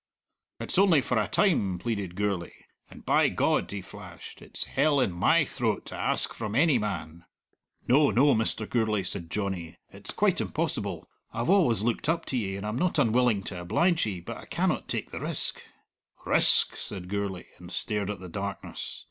"It's 0.59 0.79
only 0.79 0.99
for 0.99 1.19
a 1.21 1.27
time," 1.27 1.77
pleaded 1.77 2.15
Gourlay; 2.15 2.53
"and, 2.89 3.05
by 3.05 3.29
God," 3.29 3.69
he 3.69 3.83
flashed, 3.83 4.41
"it's 4.41 4.63
hell 4.63 4.99
in 4.99 5.11
my 5.11 5.45
throat 5.45 5.85
to 5.85 5.95
ask 5.95 6.33
from 6.33 6.55
any 6.55 6.79
man." 6.79 7.25
"No, 7.87 8.09
no, 8.09 8.33
Mr. 8.33 8.67
Gourlay," 8.67 9.03
said 9.03 9.29
Johnny, 9.29 9.77
"it's 9.93 10.09
quite 10.09 10.41
impossible. 10.41 11.07
I've 11.31 11.51
always 11.51 11.83
looked 11.83 12.09
up 12.09 12.25
to 12.33 12.37
ye, 12.37 12.55
and 12.55 12.65
I'm 12.65 12.79
not 12.79 12.97
unwilling 12.97 13.43
to 13.43 13.61
oblige 13.61 14.07
ye, 14.07 14.19
but 14.21 14.37
I 14.37 14.45
cannot 14.45 14.87
take 14.87 15.11
the 15.11 15.19
risk." 15.19 15.61
"Risk!" 16.25 16.75
said 16.77 17.07
Gourlay, 17.07 17.45
and 17.59 17.71
stared 17.71 18.09
at 18.09 18.19
the 18.19 18.27
darkness. 18.27 18.99